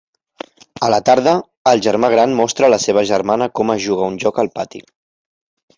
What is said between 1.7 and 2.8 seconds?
el germà gran mostra a